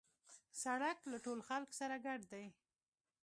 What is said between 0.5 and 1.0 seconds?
سړک